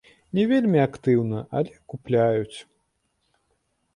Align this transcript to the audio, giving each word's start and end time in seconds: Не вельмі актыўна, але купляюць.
Не 0.37 0.45
вельмі 0.51 0.79
актыўна, 0.83 1.43
але 1.59 1.75
купляюць. 1.93 2.57